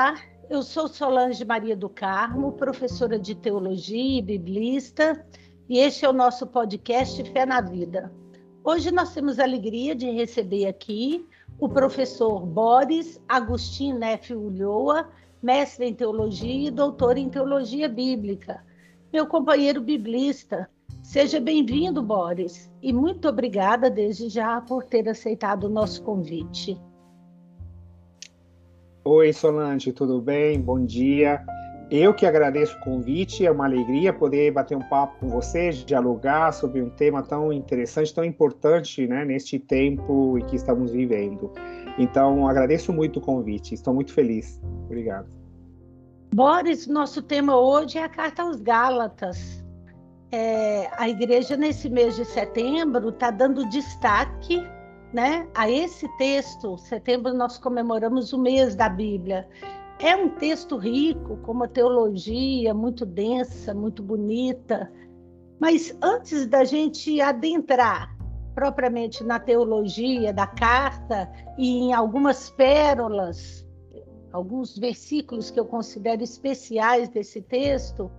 [0.00, 0.14] Olá,
[0.48, 5.22] eu sou Solange Maria do Carmo, professora de teologia e biblista,
[5.68, 8.10] e este é o nosso podcast Fé na Vida.
[8.64, 11.28] Hoje nós temos a alegria de receber aqui
[11.58, 15.06] o professor Boris Agostinho Neff Ulloa,
[15.42, 18.64] mestre em teologia e doutor em teologia bíblica.
[19.12, 20.66] Meu companheiro biblista,
[21.02, 26.80] seja bem-vindo, Boris, e muito obrigada desde já por ter aceitado o nosso convite.
[29.02, 30.60] Oi, Solange, tudo bem?
[30.60, 31.42] Bom dia.
[31.90, 36.52] Eu que agradeço o convite, é uma alegria poder bater um papo com você, dialogar
[36.52, 41.50] sobre um tema tão interessante, tão importante, né, neste tempo em que estamos vivendo.
[41.98, 44.60] Então, agradeço muito o convite, estou muito feliz.
[44.84, 45.28] Obrigado.
[46.34, 49.64] Boris, nosso tema hoje é a Carta aos Gálatas.
[50.30, 54.62] É, a igreja, nesse mês de setembro, está dando destaque
[55.12, 56.78] né, a esse texto.
[56.78, 59.48] Setembro nós comemoramos o mês da Bíblia.
[59.98, 64.90] É um texto rico, com uma teologia muito densa, muito bonita.
[65.60, 68.16] Mas antes da gente adentrar
[68.54, 73.66] propriamente na teologia da carta e em algumas pérolas,
[74.32, 78.10] alguns versículos que eu considero especiais desse texto,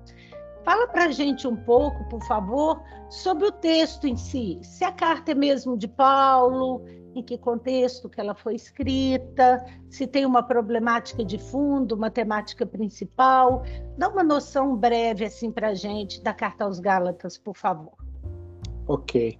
[0.63, 4.59] Fala para a gente um pouco, por favor, sobre o texto em si.
[4.61, 10.05] Se a carta é mesmo de Paulo, em que contexto que ela foi escrita, se
[10.05, 13.63] tem uma problemática de fundo, uma temática principal.
[13.97, 17.93] Dá uma noção breve assim para a gente da carta aos Gálatas, por favor.
[18.87, 19.37] Ok.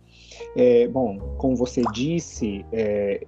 [0.55, 3.25] É, bom, como você disse, é,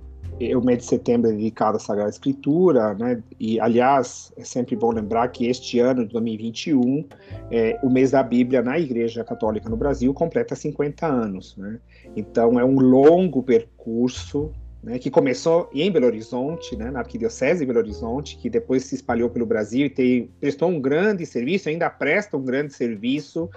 [0.55, 3.21] o mês de setembro é dedicado à Sagrada Escritura, né?
[3.39, 7.05] E, aliás, é sempre bom lembrar que este ano de 2021,
[7.51, 11.79] é, o mês da Bíblia na Igreja Católica no Brasil completa 50 anos, né?
[12.15, 14.51] Então, é um longo percurso
[14.83, 18.95] né, que começou em Belo Horizonte, né, na Arquidiocese de Belo Horizonte, que depois se
[18.95, 23.49] espalhou pelo Brasil e tem, prestou um grande serviço, ainda presta um grande serviço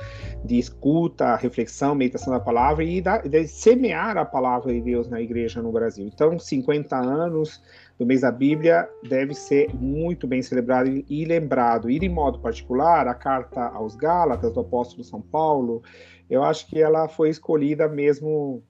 [0.45, 5.21] de escuta, reflexão, meditação da palavra e da, de semear a palavra de Deus na
[5.21, 6.07] igreja no Brasil.
[6.07, 7.61] Então, 50 anos
[7.99, 11.91] do mês da Bíblia deve ser muito bem celebrado e lembrado.
[11.91, 15.83] E, de modo particular, a carta aos Gálatas do apóstolo São Paulo,
[16.31, 18.63] eu acho que ela foi escolhida mesmo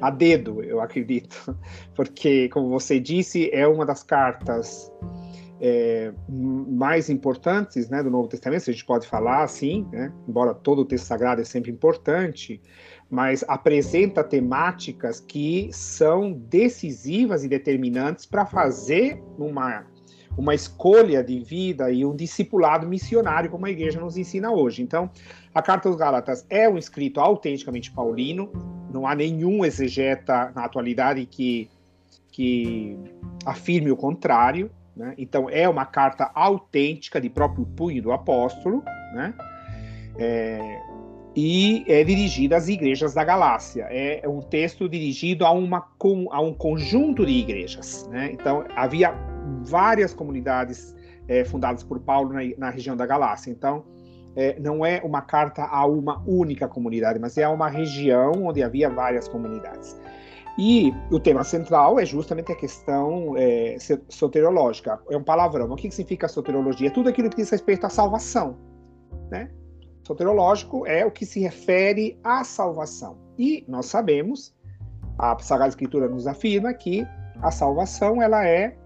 [0.00, 1.56] a dedo, eu acredito,
[1.94, 4.90] porque, como você disse, é uma das cartas
[5.60, 10.54] é, mais importantes né, do Novo Testamento, se a gente pode falar assim, né, embora
[10.54, 12.60] todo o texto sagrado é sempre importante,
[13.08, 19.86] mas apresenta temáticas que são decisivas e determinantes para fazer uma,
[20.36, 24.82] uma escolha de vida e um discipulado missionário, como a igreja nos ensina hoje.
[24.82, 25.10] Então,
[25.54, 28.50] a Carta aos Gálatas é um escrito autenticamente paulino,
[28.94, 31.68] não há nenhum exegeta na atualidade que,
[32.30, 32.96] que
[33.44, 34.70] afirme o contrário.
[34.96, 35.14] Né?
[35.18, 39.34] Então, é uma carta autêntica de próprio punho do apóstolo, né?
[40.16, 40.80] É,
[41.34, 43.88] e é dirigida às igrejas da Galácia.
[43.90, 45.84] É um texto dirigido a, uma,
[46.30, 48.08] a um conjunto de igrejas.
[48.08, 48.30] Né?
[48.32, 49.12] Então, havia
[49.64, 50.94] várias comunidades
[51.26, 53.50] é, fundadas por Paulo na, na região da Galácia.
[53.50, 53.84] Então,
[54.36, 58.62] é, não é uma carta a uma única comunidade, mas é a uma região onde
[58.62, 59.96] havia várias comunidades.
[60.56, 63.76] E o tema central é justamente a questão é,
[64.08, 65.00] soteriológica.
[65.10, 65.70] É um palavrão.
[65.70, 66.88] O que significa soteriologia?
[66.88, 68.56] É tudo aquilo que diz respeito à salvação.
[69.30, 69.50] Né?
[70.06, 73.18] Soteriológico é o que se refere à salvação.
[73.36, 74.54] E nós sabemos,
[75.18, 77.04] a Sagrada Escritura nos afirma que
[77.42, 78.76] a salvação ela é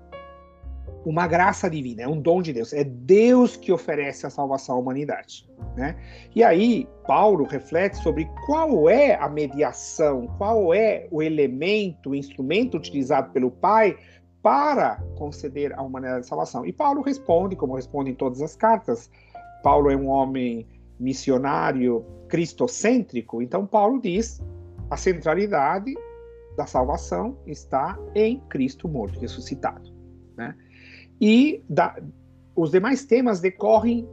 [1.05, 2.73] uma graça divina, é um dom de Deus.
[2.73, 5.49] É Deus que oferece a salvação à humanidade.
[5.77, 5.97] Né?
[6.35, 12.77] E aí, Paulo reflete sobre qual é a mediação, qual é o elemento, o instrumento
[12.77, 13.97] utilizado pelo Pai
[14.43, 16.65] para conceder a humanidade a salvação.
[16.67, 19.11] E Paulo responde, como responde em todas as cartas.
[19.63, 20.67] Paulo é um homem
[20.99, 24.43] missionário cristocêntrico, então Paulo diz
[24.91, 25.95] a centralidade
[26.57, 29.93] da salvação está em Cristo morto, ressuscitado.
[30.37, 30.57] Né?
[31.21, 31.97] E da,
[32.55, 34.09] os demais temas decorrem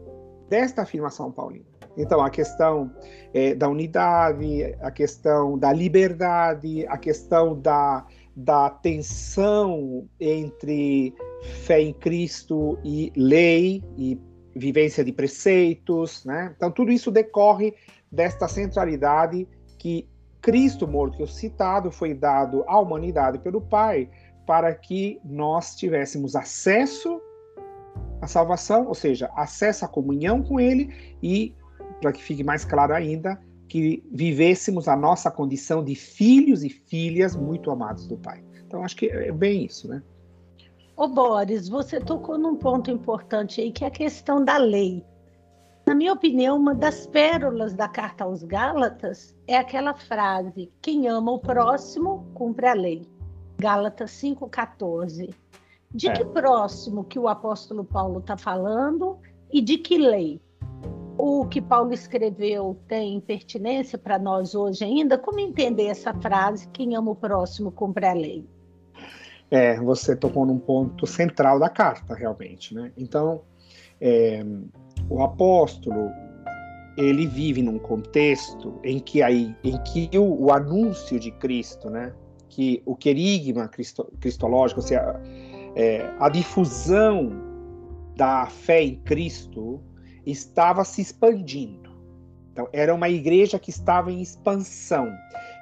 [0.50, 1.66] desta afirmação paulina.
[1.98, 2.92] Então, a questão
[3.34, 8.06] é, da unidade, a questão da liberdade, a questão da,
[8.36, 11.14] da tensão entre
[11.64, 14.20] fé em Cristo e lei e
[14.56, 16.54] vivência de preceitos, né?
[16.56, 17.74] Então, tudo isso decorre
[18.12, 19.48] desta centralidade
[19.78, 20.08] que
[20.42, 24.10] Cristo morto, que o citado foi dado à humanidade pelo Pai,
[24.46, 27.22] para que nós tivéssemos acesso
[28.22, 31.54] à salvação, ou seja, acesso à comunhão com Ele e,
[32.02, 37.36] para que fique mais claro ainda, que vivêssemos a nossa condição de filhos e filhas
[37.36, 38.44] muito amados do Pai.
[38.66, 40.02] Então, acho que é bem isso, né?
[40.96, 45.04] Ô Boris, você tocou num ponto importante aí, que é a questão da lei.
[45.86, 51.34] Na minha opinião, uma das pérolas da carta aos Gálatas é aquela frase: quem ama
[51.34, 53.08] o próximo, cumpre a lei.
[53.58, 55.34] Gálatas 5,14.
[55.92, 56.14] De é.
[56.14, 59.18] que próximo que o apóstolo Paulo está falando
[59.52, 60.42] e de que lei?
[61.18, 65.18] O que Paulo escreveu tem pertinência para nós hoje ainda?
[65.18, 68.46] Como entender essa frase: quem ama o próximo, cumpre a lei?
[69.50, 72.92] É, você tocou num ponto central da carta, realmente, né?
[72.98, 73.42] Então,
[74.02, 74.44] é,
[75.10, 76.12] o apóstolo
[76.98, 82.14] ele vive num contexto em que aí, em que o, o anúncio de Cristo, né?
[82.56, 85.22] Que o querigma cristo, cristológico, ou seja,
[85.76, 87.34] é, a difusão
[88.16, 89.82] da fé em Cristo
[90.26, 91.94] estava se expandindo.
[92.54, 95.12] Então, era uma igreja que estava em expansão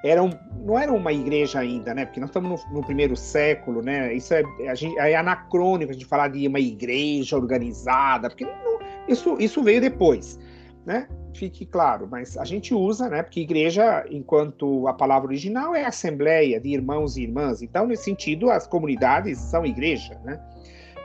[0.04, 0.32] era um,
[0.66, 2.06] não era uma igreja ainda, né?
[2.06, 4.14] Porque nós estamos no, no primeiro século, né?
[4.14, 4.44] Isso é,
[4.76, 9.80] gente, é anacrônico a gente falar de uma igreja organizada, porque não, isso, isso veio
[9.80, 10.38] depois,
[10.86, 11.08] né?
[11.34, 13.24] Fique claro, mas a gente usa, né?
[13.24, 18.50] Porque igreja, enquanto a palavra original é assembleia de irmãos e irmãs, então nesse sentido
[18.50, 20.40] as comunidades são igreja, né?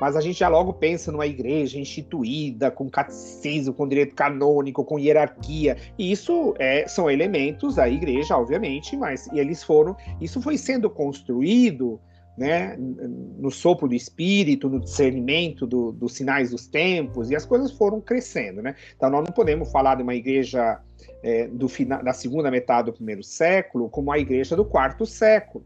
[0.01, 4.99] mas a gente já logo pensa numa igreja instituída, com catecismo, com direito canônico, com
[4.99, 5.77] hierarquia.
[5.99, 9.97] E isso é, são elementos da igreja, obviamente, mas eles foram.
[10.21, 12.01] Isso foi sendo construído
[12.39, 17.73] né, no sopro do espírito, no discernimento do, dos sinais dos tempos, e as coisas
[17.73, 18.63] foram crescendo.
[18.63, 18.77] Né?
[18.97, 20.81] Então, nós não podemos falar de uma igreja
[21.23, 25.65] é, do final, da segunda metade do primeiro século como a igreja do quarto século,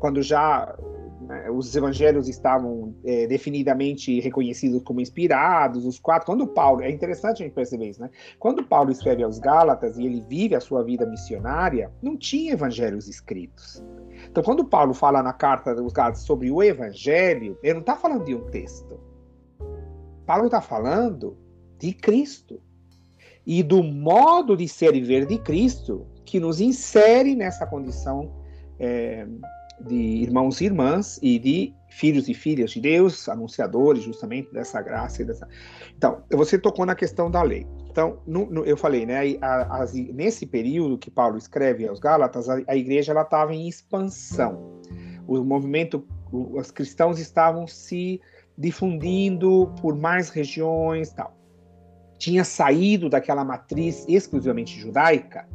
[0.00, 0.76] quando já
[1.26, 1.50] né?
[1.50, 6.26] Os evangelhos estavam é, definidamente reconhecidos como inspirados, os quatro.
[6.26, 8.10] Quando Paulo, é interessante a gente perceber isso, né?
[8.38, 13.08] Quando Paulo escreve aos Gálatas e ele vive a sua vida missionária, não tinha evangelhos
[13.08, 13.82] escritos.
[14.36, 18.22] Então, quando Paulo fala na carta dos Gálatas sobre o evangelho, ele não está falando
[18.22, 19.00] de um texto.
[20.26, 21.38] Paulo está falando
[21.78, 22.60] de Cristo
[23.46, 28.30] e do modo de ser e ver de Cristo que nos insere nessa condição
[28.78, 29.26] é,
[29.80, 35.22] de irmãos e irmãs e de filhos e filhas de Deus, anunciadores justamente dessa graça
[35.22, 35.48] e dessa.
[35.96, 37.66] Então, você tocou na questão da lei.
[37.96, 42.46] Então, no, no, eu falei, né, a, a, nesse período que Paulo escreve aos Gálatas,
[42.46, 44.82] a, a igreja ela estava em expansão.
[45.26, 48.20] O movimento, os cristãos estavam se
[48.58, 51.34] difundindo por mais regiões, tal.
[52.18, 55.48] Tinha saído daquela matriz exclusivamente judaica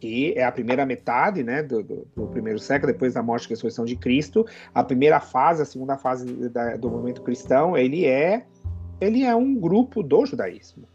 [0.00, 3.50] que é a primeira metade né, do, do, do, primeiro século, depois da morte e
[3.50, 4.46] ressurreição de Cristo.
[4.74, 8.46] A primeira fase, a segunda fase da, do movimento cristão, ele é,
[8.98, 10.88] ele é um grupo do judaísmo.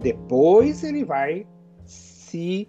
[0.00, 1.46] Depois ele vai
[1.84, 2.68] se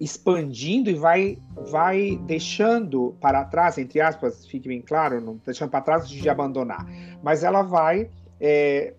[0.00, 1.38] expandindo e vai,
[1.70, 6.84] vai deixando para trás, entre aspas, fique bem claro, não deixando para trás de abandonar,
[7.22, 8.10] mas ela vai
[8.40, 8.94] é,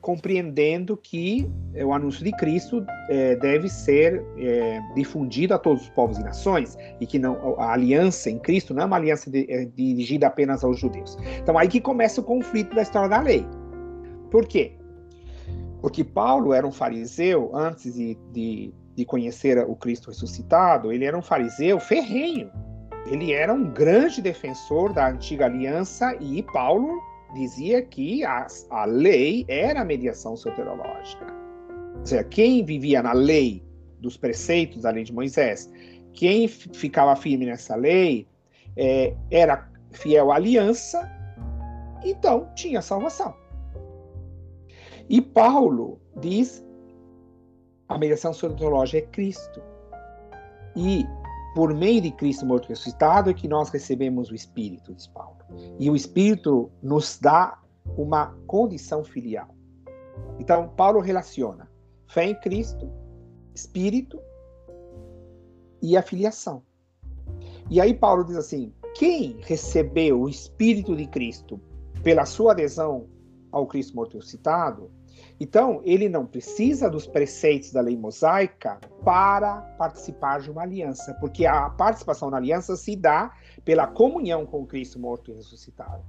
[0.00, 5.90] compreendendo que é, o anúncio de Cristo é, deve ser é, difundido a todos os
[5.90, 9.44] povos e nações e que não a aliança em Cristo não é uma aliança de,
[9.50, 11.18] é, dirigida apenas aos judeus.
[11.42, 13.44] Então aí que começa o conflito da história da lei.
[14.30, 14.77] Por quê?
[15.80, 20.92] Porque Paulo era um fariseu antes de, de, de conhecer o Cristo ressuscitado.
[20.92, 22.50] Ele era um fariseu ferrenho.
[23.06, 27.00] Ele era um grande defensor da antiga aliança e Paulo
[27.34, 31.26] dizia que a, a lei era a mediação soterológica.
[31.98, 33.62] Ou seja, quem vivia na lei
[34.00, 35.70] dos preceitos da lei de Moisés,
[36.12, 38.26] quem ficava firme nessa lei
[38.76, 41.10] é, era fiel à aliança,
[42.04, 43.34] então tinha salvação.
[45.08, 46.64] E Paulo diz
[47.88, 49.62] a mediação soterológica é Cristo.
[50.76, 51.06] E
[51.54, 55.38] por meio de Cristo morto ressuscitado é que nós recebemos o Espírito, diz Paulo.
[55.78, 57.58] E o Espírito nos dá
[57.96, 59.48] uma condição filial.
[60.38, 61.68] Então, Paulo relaciona
[62.06, 62.90] fé em Cristo,
[63.54, 64.20] Espírito
[65.80, 66.62] e a filiação.
[67.70, 71.60] E aí Paulo diz assim: quem recebeu o Espírito de Cristo
[72.02, 73.06] pela sua adesão
[73.50, 74.90] ao Cristo morto ressuscitado,
[75.40, 81.46] então, ele não precisa dos preceitos da lei mosaica para participar de uma aliança, porque
[81.46, 83.32] a participação na aliança se dá
[83.64, 86.02] pela comunhão com Cristo morto e ressuscitado.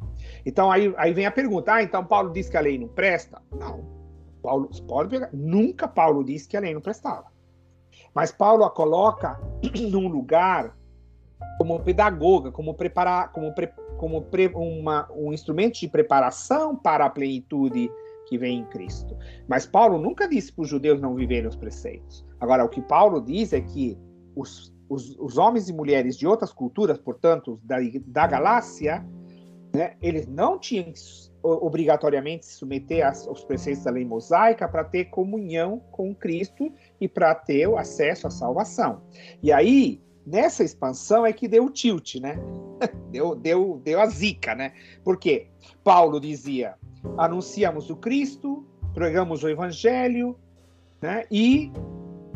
[0.46, 3.40] Então, aí, aí vem a pergunta: ah, então Paulo diz que a lei não presta?
[3.52, 4.00] Não.
[4.42, 4.70] Paulo,
[5.08, 7.26] pegar, nunca Paulo disse que a lei não prestava.
[8.16, 9.40] Mas Paulo a coloca
[9.92, 10.76] num lugar
[11.58, 13.68] como pedagoga, como preparar, como, pre,
[13.98, 17.92] como pre, uma, um instrumento de preparação para a plenitude
[18.30, 19.18] que vem em Cristo.
[19.48, 22.24] Mas Paulo nunca disse para os judeus não viverem os preceitos.
[22.40, 23.98] Agora, o que Paulo diz é que
[24.36, 29.04] os, os, os homens e mulheres de outras culturas, portanto, da, da Galácia,
[29.74, 31.00] né, eles não tinham que
[31.42, 37.34] obrigatoriamente se submeter aos preceitos da lei mosaica para ter comunhão com Cristo e para
[37.34, 39.02] ter o acesso à salvação.
[39.42, 42.38] E aí, nessa expansão é que deu o tilt, né?
[43.10, 44.72] Deu, deu, deu a zica, né?
[45.04, 45.48] Porque
[45.84, 46.76] Paulo dizia:
[47.18, 50.36] anunciamos o Cristo, pregamos o Evangelho,
[51.02, 51.26] né?
[51.32, 51.72] E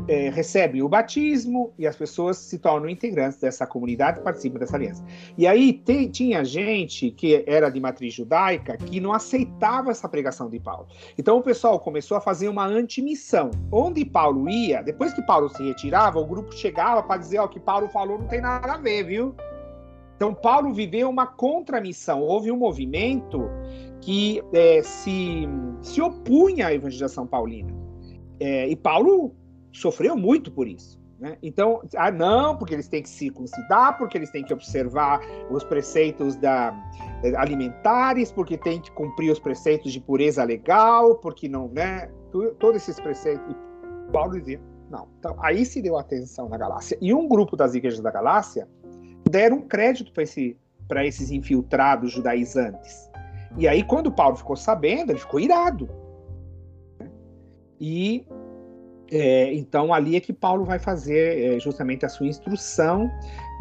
[0.07, 5.03] é, recebe o batismo e as pessoas se tornam integrantes dessa comunidade participam dessa aliança.
[5.37, 5.73] E aí
[6.11, 10.87] tinha gente que era de matriz judaica que não aceitava essa pregação de Paulo.
[11.17, 13.51] Então o pessoal começou a fazer uma antimissão.
[13.71, 17.49] Onde Paulo ia, depois que Paulo se retirava, o grupo chegava para dizer: Ó, o
[17.49, 19.35] que Paulo falou não tem nada a ver, viu?
[20.23, 22.21] Então Paulo viveu uma contramissão.
[22.21, 23.41] Houve um movimento
[23.99, 25.45] que é, se,
[25.81, 27.73] se opunha à evangelização paulina.
[28.39, 29.35] É, e Paulo
[29.73, 30.97] sofreu muito por isso.
[31.19, 31.37] Né?
[31.43, 35.19] Então, ah, não, porque eles têm que circuncidar, porque eles têm que observar
[35.51, 36.73] os preceitos da,
[37.21, 42.09] eh, alimentares, porque têm que cumprir os preceitos de pureza legal, porque não, né?
[42.59, 43.45] Todos esses preceitos.
[43.51, 45.09] E Paulo dizia, não.
[45.19, 46.97] Então, aí se deu atenção na Galácia.
[47.01, 48.69] E um grupo das igrejas da Galácia
[49.29, 50.57] deram crédito para esse,
[51.05, 53.09] esses infiltrados judaizantes.
[53.57, 55.89] E aí, quando Paulo ficou sabendo, ele ficou irado.
[57.79, 58.25] E
[59.11, 63.11] é, então, ali é que Paulo vai fazer é, justamente a sua instrução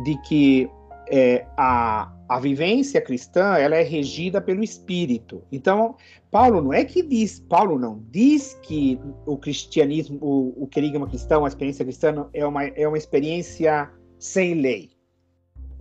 [0.02, 0.70] de que
[1.10, 5.42] é, a, a vivência cristã ela é regida pelo Espírito.
[5.52, 5.96] Então,
[6.30, 11.44] Paulo não é que diz, Paulo não diz que o cristianismo, o, o querigma cristão,
[11.44, 14.90] a experiência cristã é uma, é uma experiência sem lei.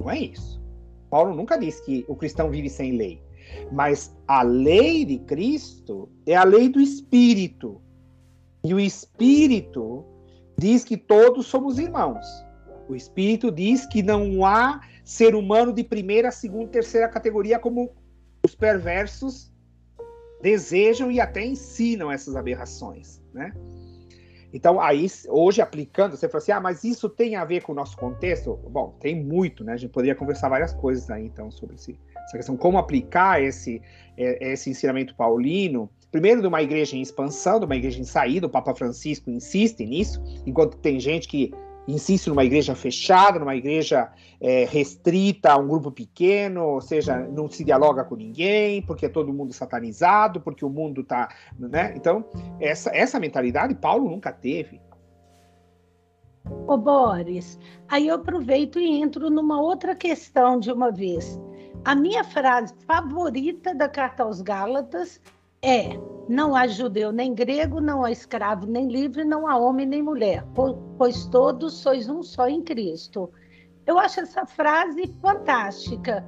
[0.01, 0.59] Não é isso.
[1.09, 3.21] Paulo nunca diz que o cristão vive sem lei.
[3.71, 7.79] Mas a lei de Cristo é a lei do Espírito.
[8.63, 10.03] E o Espírito
[10.57, 12.25] diz que todos somos irmãos.
[12.89, 17.91] O Espírito diz que não há ser humano de primeira, segunda, terceira categoria como
[18.43, 19.51] os perversos
[20.41, 23.53] desejam e até ensinam essas aberrações, né?
[24.53, 27.75] Então, aí, hoje aplicando, você fala assim, ah, mas isso tem a ver com o
[27.75, 28.57] nosso contexto?
[28.69, 29.73] Bom, tem muito, né?
[29.73, 31.93] A gente poderia conversar várias coisas aí, então, sobre essa
[32.31, 33.81] questão, como aplicar esse,
[34.17, 38.45] é, esse ensinamento paulino primeiro de uma igreja em expansão, de uma igreja em saída,
[38.45, 41.53] o Papa Francisco insiste nisso, enquanto tem gente que
[41.87, 47.49] insiste numa igreja fechada, numa igreja é, restrita a um grupo pequeno, ou seja, não
[47.49, 51.29] se dialoga com ninguém, porque é todo mundo satanizado, porque o mundo está.
[51.57, 51.93] Né?
[51.95, 52.25] Então,
[52.59, 54.81] essa, essa mentalidade Paulo nunca teve.
[56.67, 61.39] Ô Boris, aí eu aproveito e entro numa outra questão de uma vez.
[61.85, 65.21] A minha frase favorita da carta aos Gálatas
[65.61, 70.01] é: não há judeu nem grego, não há escravo nem livre, não há homem nem
[70.01, 70.45] mulher,
[70.97, 73.31] pois todos sois um só em Cristo.
[73.85, 76.25] Eu acho essa frase fantástica.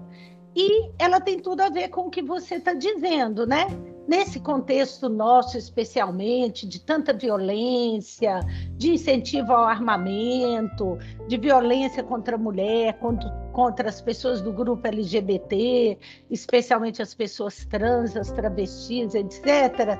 [0.56, 3.66] E ela tem tudo a ver com o que você está dizendo, né?
[4.08, 8.40] Nesse contexto nosso, especialmente, de tanta violência,
[8.78, 14.88] de incentivo ao armamento, de violência contra a mulher, contra, contra as pessoas do grupo
[14.88, 15.98] LGBT,
[16.30, 19.98] especialmente as pessoas trans, as travestis, etc.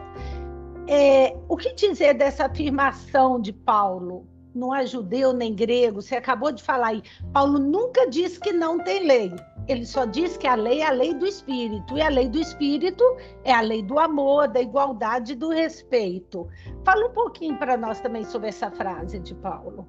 [0.88, 4.28] É, o que dizer dessa afirmação de Paulo?
[4.54, 7.04] Não há judeu nem grego, você acabou de falar aí.
[7.32, 9.34] Paulo nunca disse que não tem lei
[9.68, 12.40] ele só diz que a lei é a lei do espírito, e a lei do
[12.40, 13.04] espírito
[13.44, 16.48] é a lei do amor, da igualdade e do respeito.
[16.84, 19.88] Fala um pouquinho para nós também sobre essa frase de Paulo.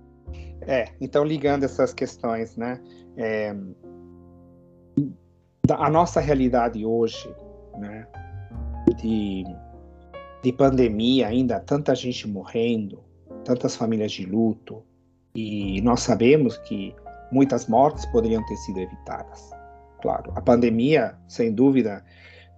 [0.60, 2.80] É, então ligando essas questões, né?
[3.16, 3.54] É,
[5.70, 7.28] a nossa realidade hoje,
[7.78, 8.06] né?
[8.96, 9.44] De,
[10.42, 13.02] de pandemia ainda, tanta gente morrendo,
[13.44, 14.82] tantas famílias de luto,
[15.34, 16.94] e nós sabemos que
[17.30, 19.54] muitas mortes poderiam ter sido evitadas
[20.04, 20.30] claro.
[20.36, 22.04] A pandemia, sem dúvida,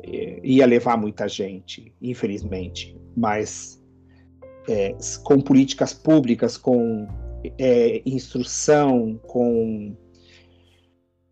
[0.03, 3.81] eh, ia levar muita gente, infelizmente, mas
[4.69, 7.07] é, com políticas públicas, com
[7.57, 9.97] é, instrução, com,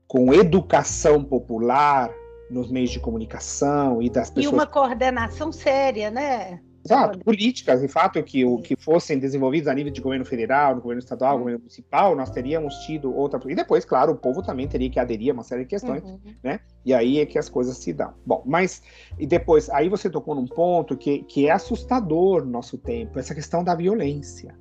[0.07, 2.13] com educação popular
[2.49, 4.53] nos meios de comunicação e das pessoas.
[4.53, 6.61] E uma coordenação séria, né?
[6.85, 10.99] Exato, políticas, de fato, que, o, que fossem desenvolvidas a nível de governo federal, governo
[10.99, 11.39] estadual, uhum.
[11.39, 13.41] governo municipal, nós teríamos tido outra.
[13.51, 16.19] E depois, claro, o povo também teria que aderir a uma série de questões, uhum.
[16.43, 16.61] né?
[16.85, 18.13] E aí é que as coisas se dão.
[18.27, 18.83] Bom, mas,
[19.19, 23.35] e depois, aí você tocou num ponto que, que é assustador no nosso tempo, essa
[23.35, 24.55] questão da violência.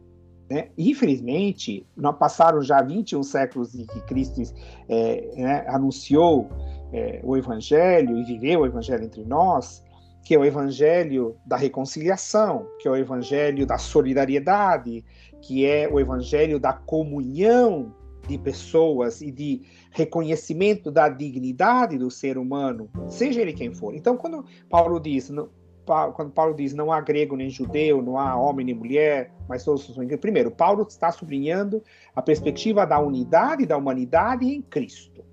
[0.49, 0.69] Né?
[0.77, 4.41] Infelizmente, nós passaram já 21 séculos em que Cristo
[4.87, 6.49] é, né, anunciou
[6.93, 9.83] é, o Evangelho e viveu o Evangelho entre nós,
[10.23, 15.03] que é o evangelho da reconciliação, que é o evangelho da solidariedade,
[15.41, 17.93] que é o evangelho da comunhão
[18.27, 19.61] de pessoas e de
[19.91, 23.93] reconhecimento da dignidade do ser humano, seja ele quem for.
[23.93, 25.29] Então, quando Paulo diz,
[25.85, 29.85] quando Paulo diz não há grego nem judeu, não há homem nem mulher, mas todos
[29.85, 31.83] são Primeiro, Paulo está sublinhando
[32.15, 35.23] a perspectiva da unidade da humanidade em Cristo.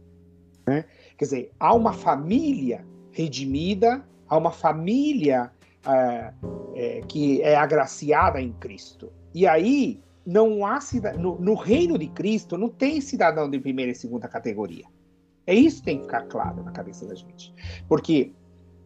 [0.66, 0.85] Né?
[1.16, 5.50] Quer dizer, há uma família redimida, há uma família
[5.84, 6.32] é,
[6.75, 9.12] é, que é agraciada em Cristo.
[9.34, 10.78] E aí, não há
[11.18, 14.84] no, no reino de Cristo não tem cidadão de primeira e segunda categoria.
[15.46, 17.52] É isso que tem que ficar claro na cabeça da gente.
[17.88, 18.32] Porque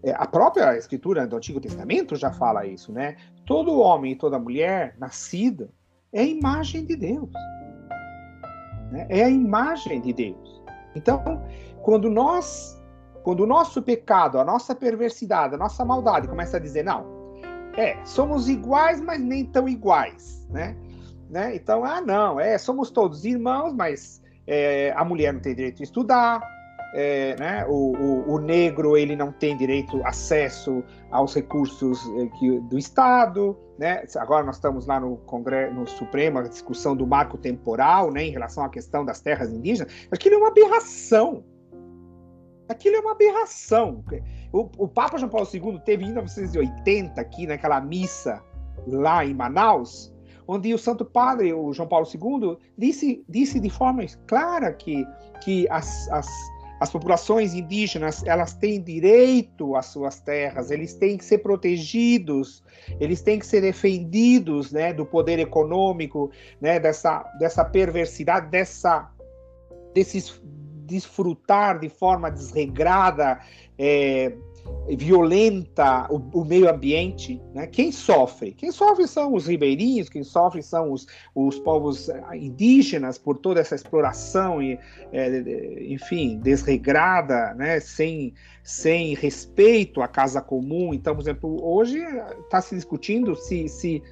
[0.03, 3.17] é, a própria escritura do Antigo Testamento já fala isso, né?
[3.45, 5.71] Todo homem e toda mulher nascida
[6.13, 7.31] é a imagem de Deus.
[8.91, 9.07] Né?
[9.11, 10.63] É a imagem de Deus.
[10.95, 11.23] Então,
[11.83, 12.81] quando nós,
[13.25, 17.07] quando o nosso pecado, a nossa perversidade, a nossa maldade começa a dizer, não,
[17.75, 20.77] é, somos iguais, mas nem tão iguais, né?
[21.31, 21.57] né?
[21.57, 25.85] Então, ah, não, é, somos todos irmãos, mas é, a mulher não tem direito a
[25.85, 26.43] estudar,
[26.95, 32.61] é, né, o, o, o, negro ele não tem direito acesso aos recursos é, que,
[32.61, 34.05] do Estado, né?
[34.17, 38.31] Agora nós estamos lá no Congresso, no Supremo, a discussão do marco temporal, né, em
[38.31, 39.93] relação à questão das terras indígenas.
[40.13, 41.43] Aquilo é uma aberração.
[42.69, 44.05] Aquilo é uma aberração.
[44.53, 48.43] O, o Papa João Paulo II teve em 1980 aqui naquela missa
[48.87, 50.15] lá em Manaus,
[50.47, 55.07] onde o Santo Padre, o João Paulo II, disse, disse de forma clara que,
[55.43, 56.29] que as, as
[56.81, 62.63] as populações indígenas, elas têm direito às suas terras, eles têm que ser protegidos,
[63.01, 66.31] eles têm que ser defendidos, né, do poder econômico,
[66.61, 69.11] né, dessa, dessa perversidade, dessa
[69.95, 70.43] desses
[70.87, 73.41] desfrutar de forma desregrada
[73.79, 74.33] é,
[74.97, 77.67] violenta o, o, meio ambiente, né?
[77.67, 78.53] Quem sofre?
[78.53, 83.75] Quem sofre são os ribeirinhos, quem sofre são os, os povos indígenas por toda essa
[83.75, 84.79] exploração e,
[85.13, 87.81] é, enfim, desregrada, né?
[87.81, 90.95] Sem, sem respeito à casa comum.
[90.95, 91.99] Então, por exemplo, hoje
[92.41, 94.03] está se discutindo se, se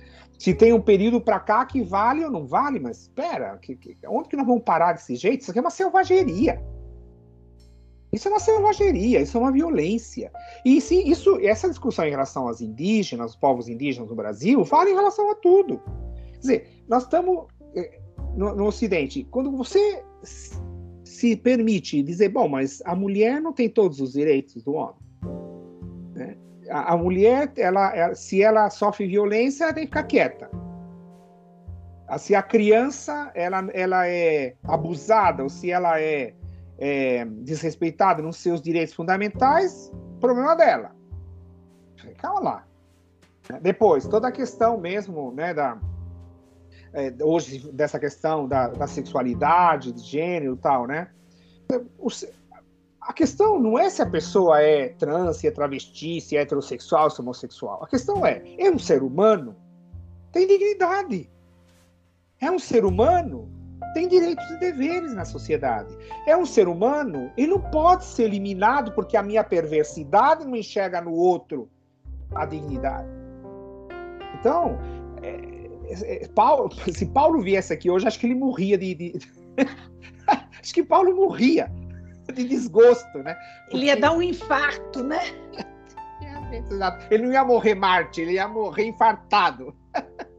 [0.43, 3.97] se tem um período para cá que vale ou não vale, mas espera, que, que,
[4.09, 5.43] onde que nós vamos parar desse jeito?
[5.43, 6.61] Isso aqui é uma selvageria.
[8.13, 10.33] Isso é uma selvageria, isso é uma violência.
[10.65, 14.95] E isso, essa discussão em relação aos indígenas, os povos indígenas no Brasil, fala em
[14.95, 15.81] relação a tudo.
[16.33, 18.01] Quer dizer, nós estamos eh,
[18.37, 20.03] no, no Ocidente, quando você
[21.05, 24.97] se permite dizer, bom, mas a mulher não tem todos os direitos do homem.
[26.17, 26.37] Né?
[26.71, 30.51] A, a, mulher, ela, ela, se ela sofre violência, ela tem que ficar quieta.
[32.19, 36.35] Se a criança ela, ela é abusada ou se ela é
[36.85, 40.91] é, desrespeitada nos seus direitos fundamentais, problema dela.
[42.19, 42.67] Calma lá.
[43.61, 45.79] Depois, toda a questão mesmo, né, da,
[46.93, 51.09] é, hoje, dessa questão da, da, sexualidade, de gênero e tal, né?
[53.07, 57.11] A questão não é se a pessoa é trans, se é travesti, se é heterossexual,
[57.11, 57.83] se é homossexual.
[57.83, 59.57] A questão é, é um ser humano?
[60.31, 61.31] Tem dignidade.
[62.41, 63.49] É um ser humano
[63.93, 65.95] tem direitos e deveres na sociedade.
[66.27, 71.01] É um ser humano e não pode ser eliminado porque a minha perversidade não enxerga
[71.01, 71.69] no outro
[72.35, 73.09] a dignidade.
[74.39, 74.79] Então,
[75.23, 78.95] é, é, Paulo, se Paulo viesse aqui hoje, acho que ele morria de.
[78.95, 79.13] de...
[80.61, 81.71] acho que Paulo morria
[82.33, 83.35] de desgosto, né?
[83.63, 83.77] Porque...
[83.77, 85.21] Ele ia dar um infarto, né?
[87.11, 89.75] Ele não ia morrer Marte, ele ia morrer infartado.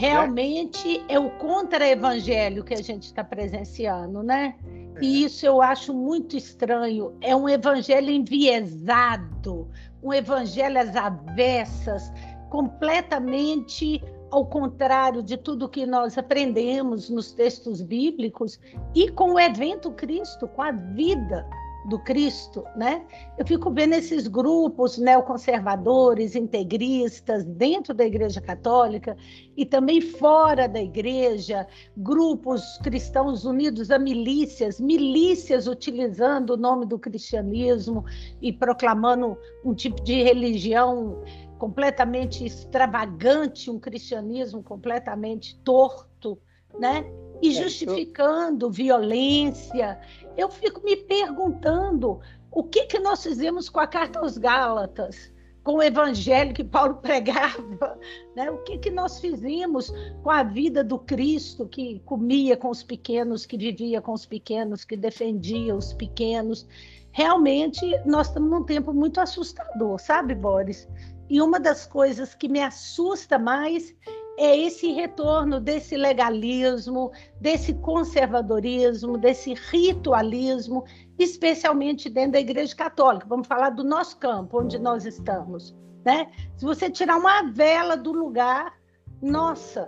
[0.00, 4.54] realmente é o contra-evangelho que a gente está presenciando, né?
[5.00, 5.26] E é.
[5.26, 7.14] isso eu acho muito estranho.
[7.20, 9.70] É um evangelho enviesado,
[10.02, 12.10] um evangelho às avessas,
[12.48, 18.60] completamente ao contrário de tudo que nós aprendemos nos textos bíblicos
[18.94, 21.46] e com o evento Cristo, com a vida
[21.86, 23.02] do Cristo, né?
[23.38, 29.16] Eu fico vendo esses grupos neoconservadores, integristas, dentro da Igreja Católica
[29.56, 31.66] e também fora da Igreja,
[31.96, 38.04] grupos cristãos unidos a milícias, milícias utilizando o nome do cristianismo
[38.42, 41.22] e proclamando um tipo de religião
[41.60, 46.38] completamente extravagante, um cristianismo completamente torto,
[46.78, 47.04] né?
[47.42, 50.00] E é, justificando violência,
[50.38, 52.18] eu fico me perguntando
[52.50, 55.30] o que, que nós fizemos com a carta aos Gálatas,
[55.62, 57.98] com o evangelho que Paulo pregava,
[58.34, 58.50] né?
[58.50, 59.92] o que, que nós fizemos
[60.22, 64.82] com a vida do Cristo que comia com os pequenos, que vivia com os pequenos,
[64.82, 66.66] que defendia os pequenos.
[67.12, 70.88] Realmente, nós estamos num tempo muito assustador, sabe, Boris?
[71.30, 73.94] E uma das coisas que me assusta mais
[74.36, 80.84] é esse retorno desse legalismo, desse conservadorismo, desse ritualismo,
[81.16, 83.26] especialmente dentro da Igreja Católica.
[83.28, 85.76] Vamos falar do nosso campo, onde nós estamos.
[86.04, 86.32] Né?
[86.56, 88.74] Se você tirar uma vela do lugar,
[89.22, 89.86] nossa,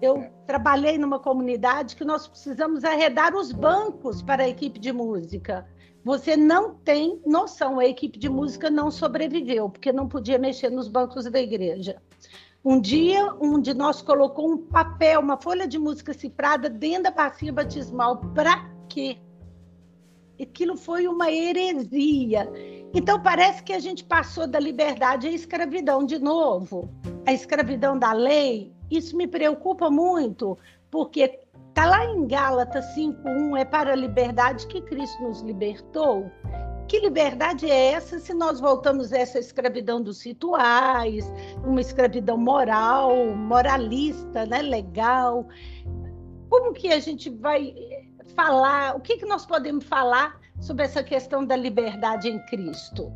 [0.00, 5.64] eu trabalhei numa comunidade que nós precisamos arredar os bancos para a equipe de música.
[6.04, 10.88] Você não tem noção, a equipe de música não sobreviveu, porque não podia mexer nos
[10.88, 12.02] bancos da igreja.
[12.64, 17.10] Um dia, um de nós colocou um papel, uma folha de música cifrada dentro da
[17.10, 18.18] bacia batismal.
[18.34, 19.18] Para quê?
[20.40, 22.50] Aquilo foi uma heresia.
[22.94, 26.88] Então, parece que a gente passou da liberdade à escravidão de novo.
[27.26, 28.72] A escravidão da lei.
[28.90, 30.58] Isso me preocupa muito,
[30.90, 31.41] porque
[31.72, 36.30] está lá em Gálatas 5:1 é para a liberdade que Cristo nos libertou.
[36.86, 41.32] Que liberdade é essa se nós voltamos a essa escravidão dos rituais,
[41.64, 45.48] uma escravidão moral, moralista, né, legal?
[46.50, 47.74] Como que a gente vai
[48.36, 48.94] falar?
[48.94, 53.10] O que, que nós podemos falar sobre essa questão da liberdade em Cristo?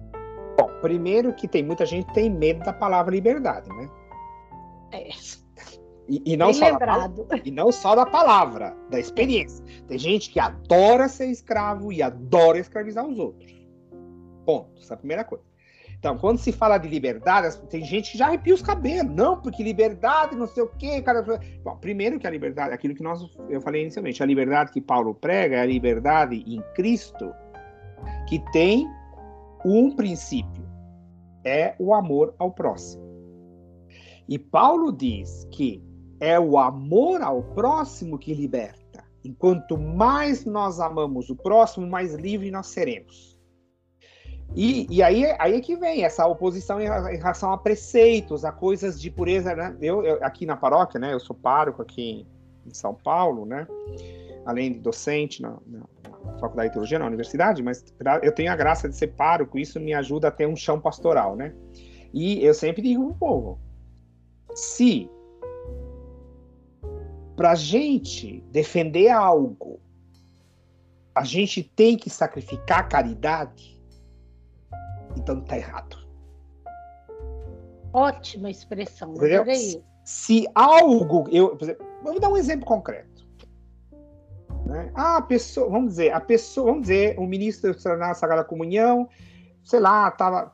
[0.56, 3.90] Bom, primeiro que tem muita gente que tem medo da palavra liberdade, né?
[4.92, 5.45] É.
[6.08, 7.10] E, e, não só da,
[7.44, 9.64] e não só da palavra, da experiência.
[9.88, 13.52] Tem gente que adora ser escravo e adora escravizar os outros.
[14.44, 14.80] Ponto.
[14.80, 15.44] Essa é a primeira coisa.
[15.98, 19.12] Então, quando se fala de liberdade, tem gente que já arrepia os cabelos.
[19.12, 21.02] Não, porque liberdade, não sei o quê.
[21.02, 21.24] Cara...
[21.64, 25.14] Bom, primeiro que a liberdade, aquilo que nós, eu falei inicialmente, a liberdade que Paulo
[25.14, 27.32] prega é a liberdade em Cristo,
[28.28, 28.86] que tem
[29.64, 30.64] um princípio:
[31.44, 33.04] é o amor ao próximo.
[34.28, 35.82] E Paulo diz que
[36.20, 39.04] é o amor ao próximo que liberta.
[39.24, 43.36] Enquanto mais nós amamos o próximo, mais livre nós seremos.
[44.54, 48.52] E, e aí, aí é que vem essa oposição em, em relação a preceitos, a
[48.52, 49.76] coisas de pureza, né?
[49.80, 51.12] Eu, eu, aqui na paróquia, né?
[51.12, 52.26] Eu sou pároco aqui
[52.64, 53.66] em São Paulo, né?
[54.44, 55.82] Além de docente na, na,
[56.40, 57.84] Faculdade de Teologia, na universidade, mas
[58.22, 61.36] eu tenho a graça de ser pároco, isso me ajuda a ter um chão pastoral,
[61.36, 61.54] né?
[62.12, 63.60] E eu sempre digo pro povo,
[64.54, 65.10] se
[67.36, 69.78] para gente defender algo,
[71.14, 73.80] a gente tem que sacrificar a caridade,
[75.16, 75.96] então tá errado.
[77.92, 79.82] Ótima expressão, adorei.
[80.04, 81.58] Se algo, eu,
[82.02, 83.26] vou dar um exemplo concreto.
[84.64, 84.90] Né?
[84.94, 89.08] Ah, a pessoa, vamos dizer, a pessoa, vamos dizer, o ministro da Sagrada Comunhão,
[89.64, 90.52] sei lá, estava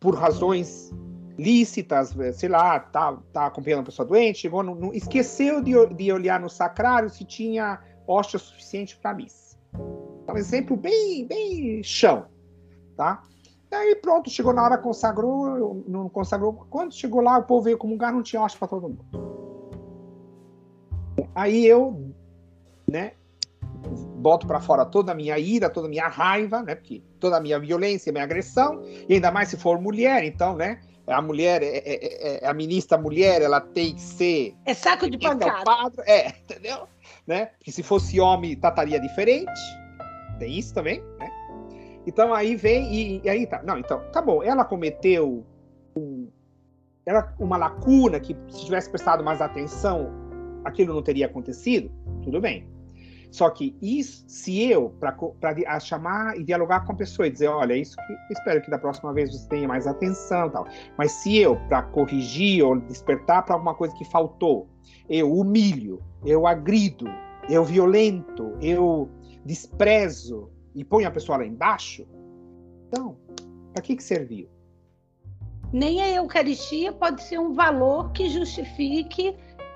[0.00, 0.90] por razões
[1.38, 6.12] lícitas, sei lá, tá, tá acompanhando a pessoa doente, chegou no, no, esqueceu de, de
[6.12, 9.56] olhar no sacrário se tinha hóstia suficiente para missa.
[10.28, 12.26] Um exemplo bem, bem chão,
[12.96, 13.22] tá?
[13.72, 16.66] aí pronto, chegou na hora, consagrou, não consagrou.
[16.70, 19.04] Quando chegou lá, o povo veio comungar, não tinha hóstia para todo mundo.
[21.34, 22.12] Aí eu,
[22.88, 23.12] né,
[24.16, 27.40] boto para fora toda a minha ira, toda a minha raiva, né, porque toda a
[27.40, 31.78] minha violência, minha agressão, e ainda mais se for mulher, então, né, a mulher, é,
[31.78, 34.54] é, é, é a ministra mulher, ela tem que ser...
[34.64, 35.64] É saco de pancada.
[35.64, 36.88] Padre, é, entendeu?
[37.26, 37.46] Né?
[37.46, 39.50] Porque se fosse homem, trataria diferente,
[40.38, 41.30] tem isso também, né?
[42.06, 43.62] Então aí vem e, e, aí tá.
[43.62, 44.42] Não, então, tá bom.
[44.42, 45.44] Ela cometeu
[45.96, 46.28] um,
[47.06, 50.10] ela, uma lacuna que se tivesse prestado mais atenção,
[50.64, 51.90] aquilo não teria acontecido.
[52.22, 52.66] Tudo bem.
[53.34, 57.74] Só que isso, se eu, para chamar e dialogar com a pessoa e dizer, olha,
[57.76, 60.68] isso que espero que da próxima vez você tenha mais atenção tal.
[60.96, 64.68] Mas se eu, para corrigir ou despertar para alguma coisa que faltou,
[65.08, 67.06] eu humilho, eu agrido,
[67.50, 69.10] eu violento, eu
[69.44, 72.06] desprezo, e põe a pessoa lá embaixo,
[72.86, 73.16] então,
[73.72, 74.48] para que, que serviu?
[75.72, 79.34] Nem a Eucaristia pode ser um valor que justifique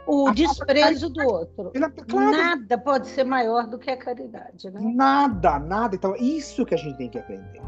[0.09, 1.71] o a desprezo do outro.
[2.09, 2.31] Claro.
[2.31, 4.71] Nada pode ser maior do que a caridade.
[4.71, 4.81] Né?
[4.95, 5.95] Nada, nada.
[5.95, 7.61] Então, é isso que a gente tem que aprender.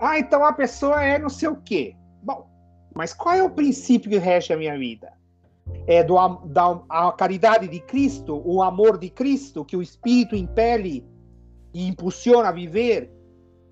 [0.00, 1.94] Ah, então a pessoa é não sei o quê.
[2.22, 2.50] Bom,
[2.94, 5.12] mas qual é o princípio que rege a minha vida?
[5.86, 6.16] É do,
[6.46, 11.06] da a caridade de Cristo, o amor de Cristo, que o Espírito impele
[11.72, 13.12] e impulsiona a viver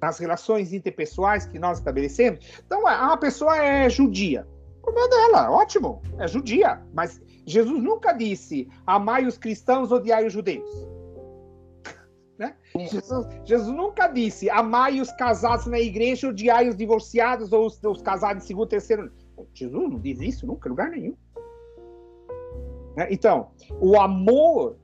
[0.00, 2.44] nas relações interpessoais que nós estabelecemos.
[2.64, 4.46] Então, a pessoa é judia.
[4.84, 6.82] Problema dela, ótimo, é judia.
[6.92, 10.68] Mas Jesus nunca disse amai os cristãos, odiai os judeus.
[12.36, 12.56] Né?
[12.74, 18.02] Jesus, Jesus, nunca disse amai os casados na igreja, odiai os divorciados ou os, os
[18.02, 19.12] casados de segundo, terceiro.
[19.54, 21.16] Jesus não diz isso nunca, em lugar nenhum.
[22.96, 23.06] Né?
[23.08, 24.76] Então, o amor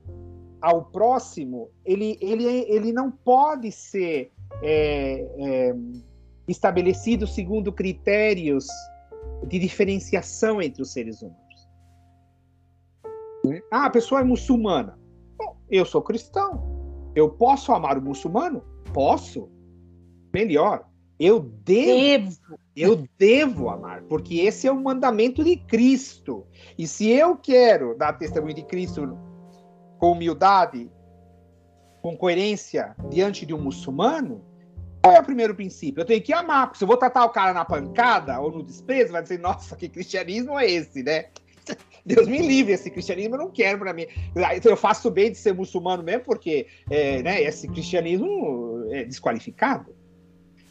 [0.62, 4.30] ao próximo, ele, ele, ele não pode ser
[4.62, 5.74] é, é,
[6.46, 8.68] estabelecido segundo critérios
[9.46, 11.68] de diferenciação entre os seres humanos.
[13.70, 14.98] Ah, a pessoa é muçulmana.
[15.38, 17.12] Bom, eu sou cristão.
[17.14, 18.62] Eu posso amar o muçulmano?
[18.92, 19.48] Posso.
[20.33, 20.87] Melhor,
[21.18, 26.46] eu devo, devo, eu devo amar, porque esse é o mandamento de Cristo.
[26.79, 29.18] E se eu quero dar testemunho de Cristo
[29.98, 30.90] com humildade,
[32.00, 34.42] com coerência diante de um muçulmano,
[35.02, 36.02] qual é o primeiro princípio?
[36.02, 38.62] Eu tenho que amar, porque se eu vou tratar o cara na pancada ou no
[38.62, 41.26] desprezo, vai dizer, nossa, que cristianismo é esse, né?
[42.04, 44.06] Deus me livre, esse cristianismo eu não quero para mim.
[44.54, 49.94] Então eu faço bem de ser muçulmano mesmo, porque é, né, esse cristianismo é desqualificado.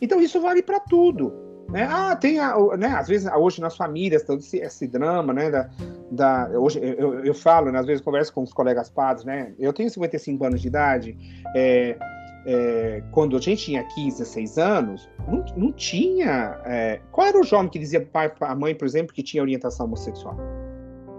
[0.01, 1.33] Então isso vale para tudo.
[1.69, 1.87] Né?
[1.89, 5.69] Ah, tem, a, né, às vezes, hoje nas famílias, todo esse, esse drama, né, da,
[6.11, 9.71] da, hoje eu, eu falo, né, às vezes converso com os colegas padres, né, eu
[9.71, 11.15] tenho 55 anos de idade,
[11.55, 11.95] é,
[12.45, 16.59] é, quando a gente tinha 15, 16 anos, não, não tinha.
[16.65, 19.85] É, qual era o jovem que dizia para a mãe, por exemplo, que tinha orientação
[19.85, 20.37] homossexual?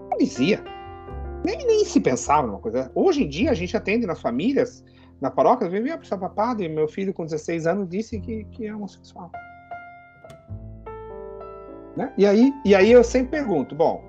[0.09, 0.63] Não dizia.
[1.43, 2.91] Nem, nem se pensava numa coisa.
[2.93, 4.83] Hoje em dia, a gente atende nas famílias,
[5.19, 8.67] na paróquia, vem a pessoa papada, e meu filho com 16 anos disse que, que
[8.67, 9.31] é homossexual.
[11.95, 12.13] Né?
[12.17, 14.03] E, aí, e aí eu sempre pergunto, bom,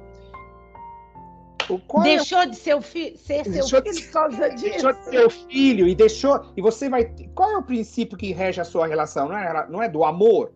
[2.03, 2.47] deixou é...
[2.47, 3.17] de ser, fi...
[3.17, 4.03] ser seu filho de...
[4.03, 4.65] por causa disso.
[4.73, 6.53] Deixou de ser o filho e deixou.
[6.57, 7.05] E você vai.
[7.35, 9.29] Qual é o princípio que rege a sua relação?
[9.29, 10.53] Não é, não é do amor.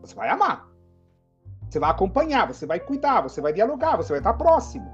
[0.00, 0.68] Você vai amar.
[1.68, 4.86] Você vai acompanhar, você vai cuidar, você vai dialogar, você vai estar próximo.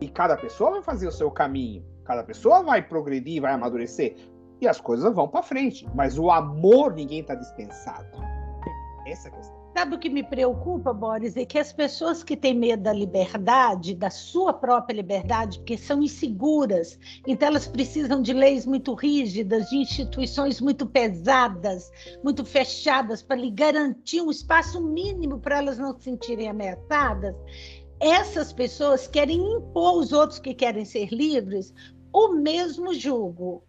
[0.00, 1.84] E cada pessoa vai fazer o seu caminho.
[2.04, 4.16] Cada pessoa vai progredir, vai amadurecer.
[4.60, 5.86] E as coisas vão para frente.
[5.94, 8.08] Mas o amor ninguém está dispensado.
[9.06, 9.63] Essa é a questão.
[9.74, 11.36] Sabe o que me preocupa, Boris?
[11.36, 16.00] É que as pessoas que têm medo da liberdade, da sua própria liberdade, porque são
[16.00, 21.90] inseguras, então elas precisam de leis muito rígidas, de instituições muito pesadas,
[22.22, 27.34] muito fechadas, para lhe garantir um espaço mínimo para elas não se sentirem ameaçadas.
[27.98, 31.74] Essas pessoas querem impor aos outros que querem ser livres
[32.12, 33.64] o mesmo jugo.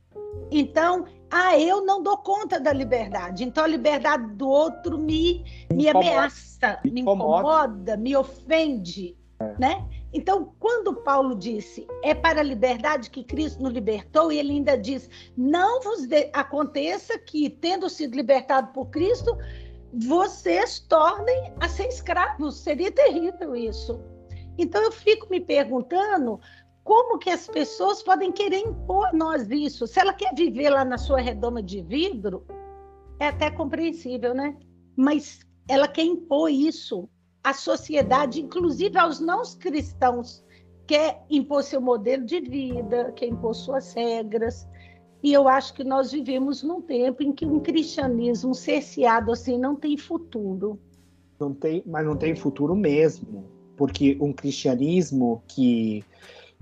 [0.52, 3.44] Então, ah, eu não dou conta da liberdade.
[3.44, 9.18] Então a liberdade do outro me, me, ameaça, me incomoda, me ofende.
[9.40, 9.56] É.
[9.60, 9.86] Né?
[10.14, 14.78] Então, quando Paulo disse é para a liberdade que Cristo nos libertou, e ele ainda
[14.78, 19.38] diz: não vos aconteça que, tendo sido libertado por Cristo,
[19.94, 22.60] vocês tornem a ser escravos.
[22.60, 24.00] Seria terrível isso.
[24.58, 26.40] Então, eu fico me perguntando
[26.86, 29.88] como que as pessoas podem querer impor a nós isso?
[29.88, 32.45] Se ela quer viver lá na sua redoma de vidro,
[33.19, 34.56] é até compreensível, né?
[34.95, 37.10] Mas ela quer impor isso
[37.43, 40.45] à sociedade, inclusive aos não cristãos,
[40.86, 44.67] quer impor seu modelo de vida, quer impor suas regras.
[45.24, 49.76] E eu acho que nós vivemos num tempo em que um cristianismo cerceado assim não
[49.76, 50.80] tem futuro.
[51.39, 56.06] Não tem, mas não tem futuro mesmo, porque um cristianismo que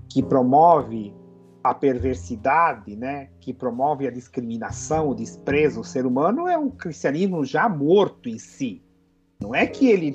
[0.08, 1.14] que promove
[1.62, 7.44] a perversidade, né, que promove a discriminação, o desprezo ao ser humano, é um cristianismo
[7.44, 8.82] já morto em si.
[9.40, 10.14] Não é que ele.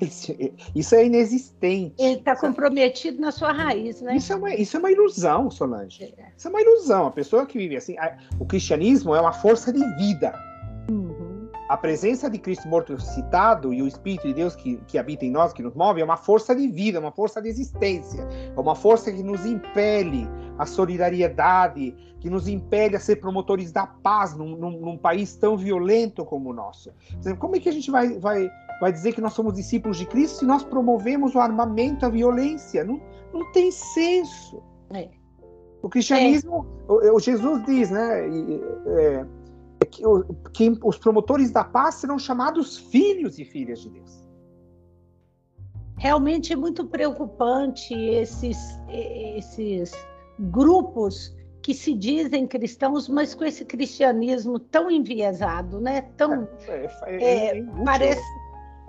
[0.74, 1.94] Isso é inexistente.
[1.98, 4.16] Ele está comprometido na sua raiz, né?
[4.16, 6.04] Isso é uma, isso é uma ilusão, Solange.
[6.16, 6.28] É.
[6.36, 7.06] Isso é uma ilusão.
[7.06, 7.96] A pessoa que vive assim.
[8.38, 10.38] O cristianismo é uma força de vida
[11.70, 15.30] a presença de Cristo morto ressuscitado e o Espírito de Deus que, que habita em
[15.30, 18.74] nós, que nos move, é uma força de vida, uma força de existência, é uma
[18.74, 20.28] força que nos impele
[20.58, 25.56] a solidariedade, que nos impele a ser promotores da paz num, num, num país tão
[25.56, 26.90] violento como o nosso.
[27.38, 30.40] Como é que a gente vai, vai, vai dizer que nós somos discípulos de Cristo
[30.40, 32.82] se nós promovemos o armamento, a violência?
[32.82, 33.00] Não,
[33.32, 34.60] não tem senso.
[34.92, 35.08] É.
[35.82, 36.92] O cristianismo, é.
[36.92, 38.26] o, o, Jesus diz, né?
[38.88, 39.26] É,
[39.86, 40.02] que,
[40.52, 44.28] que os promotores da paz serão chamados filhos e filhas de Deus.
[45.96, 48.56] Realmente é muito preocupante esses,
[48.88, 49.92] esses
[50.38, 56.02] grupos que se dizem cristãos, mas com esse cristianismo tão enviesado, né?
[56.16, 58.22] Tão é, é, é, é parece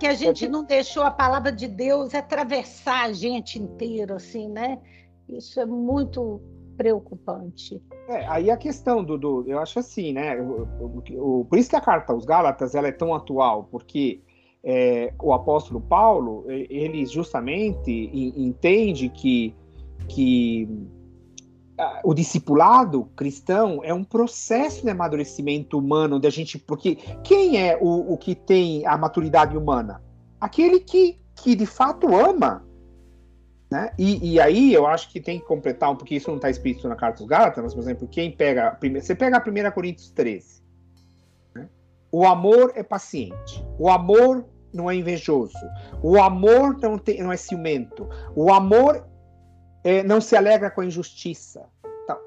[0.00, 4.80] que a gente não deixou a palavra de Deus atravessar a gente inteiro, assim, né?
[5.28, 6.40] Isso é muito
[6.82, 7.80] preocupante.
[8.08, 10.36] É, aí a questão do eu acho assim, né?
[10.40, 14.20] O, o, o, por isso que a carta aos Gálatas ela é tão atual, porque
[14.64, 19.54] é, o apóstolo Paulo ele justamente entende que,
[20.08, 20.68] que
[22.02, 27.78] o discipulado cristão é um processo de amadurecimento humano, onde a gente, porque quem é
[27.80, 30.02] o, o que tem a maturidade humana?
[30.40, 32.64] Aquele que, que de fato ama
[33.72, 33.90] né?
[33.98, 36.86] E, e, aí eu acho que tem que completar um porque isso não está explícito
[36.90, 38.78] na carta dos Gálatas, mas, por exemplo, quem pega.
[39.00, 40.62] Você pega a 1 Coríntios 13.
[41.54, 41.66] Né?
[42.10, 43.64] O amor é paciente.
[43.78, 45.56] O amor não é invejoso.
[46.02, 48.06] O amor não, tem, não é ciumento.
[48.36, 49.08] O amor
[49.82, 51.64] é, não se alegra com a injustiça.
[52.04, 52.18] Então,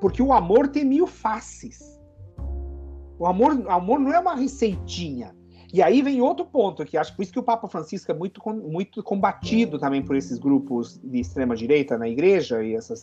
[0.00, 2.00] porque o amor tem mil faces.
[3.18, 5.34] O amor, o amor não é uma receitinha.
[5.72, 8.40] E aí vem outro ponto, que acho por isso que o Papa Francisco é muito,
[8.54, 12.94] muito combatido também por esses grupos de extrema direita na igreja e essa,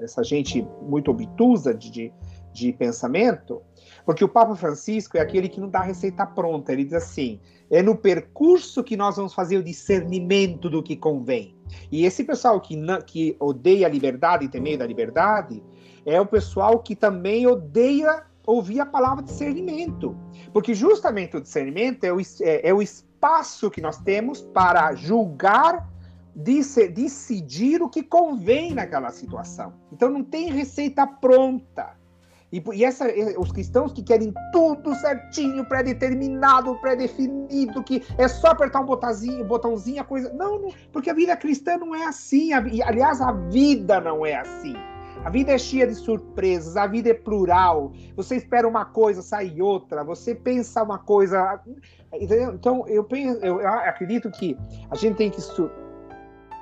[0.00, 2.12] essa gente muito obtusa de, de,
[2.52, 3.62] de pensamento,
[4.04, 6.72] porque o Papa Francisco é aquele que não dá a receita pronta.
[6.72, 7.38] Ele diz assim:
[7.70, 11.54] é no percurso que nós vamos fazer o discernimento do que convém.
[11.90, 15.62] E esse pessoal que, que odeia a liberdade e tem medo da liberdade
[16.04, 20.16] é o pessoal que também odeia ouvir a palavra discernimento.
[20.52, 25.88] Porque justamente o discernimento é o, é, é o espaço que nós temos para julgar,
[26.34, 29.74] decidir o que convém naquela situação.
[29.92, 32.00] Então não tem receita pronta.
[32.52, 33.06] E, e essa,
[33.38, 40.02] os cristãos que querem tudo certinho, pré-determinado, pré-definido, que é só apertar um botãozinho, botãozinho,
[40.02, 40.30] a coisa.
[40.34, 42.52] Não, não, porque a vida cristã não é assim.
[42.52, 44.74] A, aliás, a vida não é assim.
[45.24, 47.92] A vida é cheia de surpresas, a vida é plural.
[48.16, 50.02] Você espera uma coisa, sai outra.
[50.04, 51.60] Você pensa uma coisa.
[52.12, 52.54] Entendeu?
[52.54, 54.56] Então, eu, penso, eu acredito que
[54.90, 55.40] a gente tem que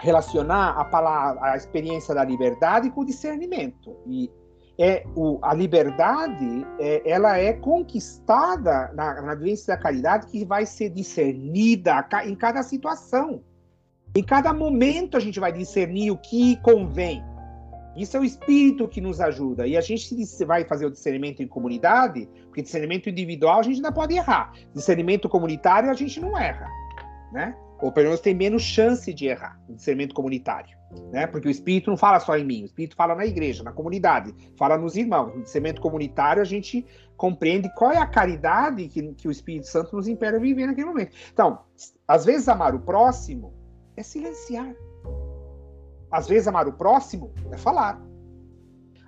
[0.01, 3.97] relacionar a palavra, a experiência da liberdade com o discernimento.
[4.07, 4.31] E
[4.79, 10.65] é o, a liberdade é, ela é conquistada na, na doença da caridade que vai
[10.65, 13.43] ser discernida em cada situação.
[14.15, 17.23] Em cada momento a gente vai discernir o que convém.
[18.01, 19.67] Isso é o espírito que nos ajuda.
[19.67, 23.93] E a gente vai fazer o discernimento em comunidade, porque discernimento individual a gente ainda
[23.93, 24.53] pode errar.
[24.75, 26.67] Discernimento comunitário a gente não erra,
[27.31, 27.55] né?
[27.79, 30.75] Ou pelo menos tem menos chance de errar no discernimento comunitário,
[31.13, 31.27] né?
[31.27, 34.35] Porque o Espírito não fala só em mim, o Espírito fala na igreja, na comunidade,
[34.57, 35.35] fala nos irmãos.
[35.35, 36.87] No discernimento comunitário a gente
[37.19, 40.87] compreende qual é a caridade que, que o Espírito Santo nos impera a viver naquele
[40.87, 41.15] momento.
[41.31, 41.61] Então,
[42.09, 43.53] às vezes amar o próximo
[43.95, 44.75] é silenciar.
[46.11, 48.01] Às vezes amar o próximo é falar.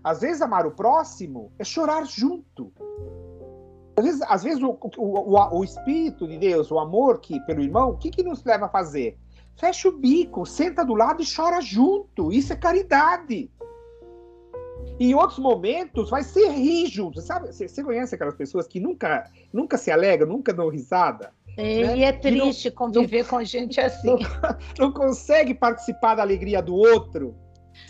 [0.05, 2.73] Às vezes amar o próximo é chorar junto.
[3.97, 7.63] Às vezes, às vezes o, o, o, o, Espírito de Deus, o amor que pelo
[7.63, 9.19] irmão, o que, que nos leva a fazer?
[9.57, 12.33] Fecha o bico, senta do lado e chora junto.
[12.33, 13.51] Isso é caridade.
[14.99, 17.21] Em outros momentos, vai ser rir junto.
[17.21, 17.53] Sabe?
[17.53, 21.33] Você, você conhece aquelas pessoas que nunca, nunca se alegram, nunca dão risada?
[21.57, 21.97] É, né?
[21.99, 24.09] E é triste não, conviver não, com gente assim.
[24.09, 24.19] Não,
[24.79, 27.37] não consegue participar da alegria do outro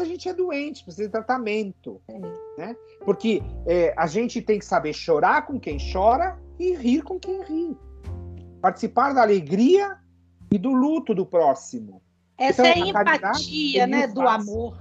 [0.00, 2.00] a gente é doente, precisa de tratamento.
[2.08, 2.18] É.
[2.58, 2.76] Né?
[3.04, 7.42] Porque é, a gente tem que saber chorar com quem chora e rir com quem
[7.42, 7.76] ri.
[8.60, 9.98] Participar da alegria
[10.50, 12.00] e do luto do próximo.
[12.38, 14.78] Essa então, é a empatia, né, do amor.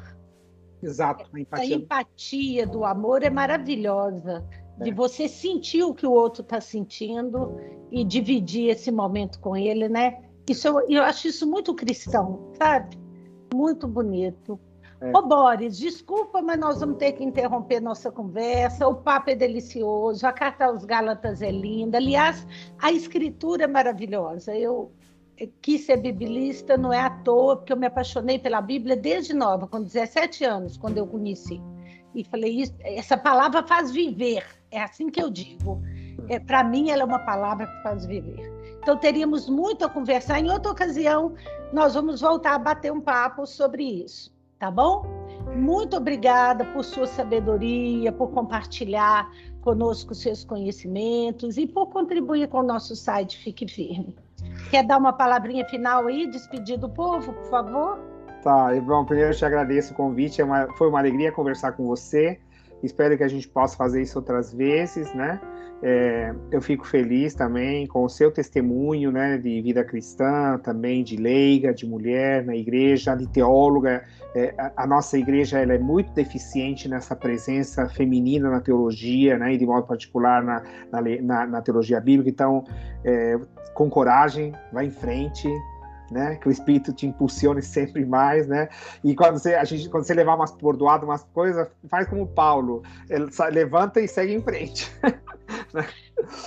[0.81, 1.75] Exato, a empatia.
[1.75, 4.45] A empatia do amor é maravilhosa.
[4.79, 4.83] É.
[4.85, 7.57] De você sentir o que o outro está sentindo
[7.91, 10.23] e dividir esse momento com ele, né?
[10.49, 12.97] Isso eu, eu acho isso muito cristão, sabe?
[13.53, 14.59] Muito bonito.
[15.01, 15.17] É.
[15.17, 18.87] Ô, Boris, desculpa, mas nós vamos ter que interromper nossa conversa.
[18.87, 21.97] O papo é delicioso, a carta aos Gálatas é linda.
[21.97, 22.45] Aliás,
[22.79, 24.55] a escritura é maravilhosa.
[24.55, 24.91] Eu
[25.61, 29.67] quis ser biblista, não é à toa, porque eu me apaixonei pela Bíblia desde nova,
[29.67, 31.59] com 17 anos, quando eu conheci.
[32.13, 34.45] E falei, isso, essa palavra faz viver.
[34.71, 35.81] É assim que eu digo.
[36.27, 38.51] É, Para mim, ela é uma palavra que faz viver.
[38.81, 40.39] Então, teríamos muito a conversar.
[40.39, 41.33] Em outra ocasião,
[41.71, 44.31] nós vamos voltar a bater um papo sobre isso
[44.61, 45.03] tá bom?
[45.55, 49.27] Muito obrigada por sua sabedoria, por compartilhar
[49.61, 54.15] conosco seus conhecimentos e por contribuir com o nosso site Fique Firme.
[54.69, 57.99] Quer dar uma palavrinha final aí, despedir do povo, por favor?
[58.43, 61.87] Tá, bom, primeiro eu te agradeço o convite, é uma, foi uma alegria conversar com
[61.87, 62.39] você.
[62.83, 65.39] Espero que a gente possa fazer isso outras vezes, né?
[65.83, 71.17] É, eu fico feliz também com o seu testemunho, né, de vida cristã, também de
[71.17, 74.03] leiga, de mulher na igreja, de teóloga.
[74.35, 79.53] É, a, a, nossa igreja ela é muito deficiente nessa presença feminina na teologia, né,
[79.53, 82.29] e de modo particular na, na, na teologia bíblica.
[82.29, 82.63] Então,
[83.03, 83.39] é,
[83.73, 85.49] com coragem, vá em frente,
[86.11, 86.35] né?
[86.35, 88.69] Que o espírito te impulsione sempre mais, né?
[89.03, 92.83] E quando você, a gente, quando você levar umas bordoadas, umas coisas, faz como Paulo,
[93.09, 94.91] ele levanta e segue em frente.
[95.73, 95.85] Né?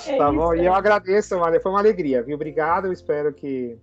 [0.06, 0.54] é tá bom?
[0.54, 2.36] E eu agradeço, foi uma alegria, viu?
[2.36, 3.78] Obrigado, eu espero que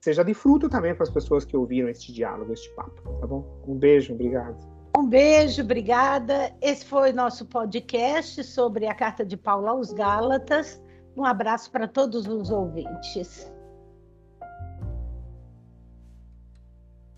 [0.00, 3.44] seja de fruto também para as pessoas que ouviram este diálogo, este papo, tá bom?
[3.66, 4.56] Um beijo, obrigado.
[4.96, 6.52] Um beijo, obrigada.
[6.60, 10.80] Esse foi nosso podcast sobre a carta de Paulo aos Gálatas.
[11.16, 13.51] Um abraço para todos os ouvintes.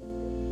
[0.07, 0.44] thank you